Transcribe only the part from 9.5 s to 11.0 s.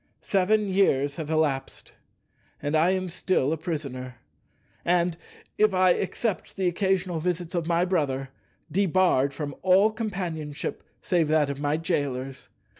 all companionship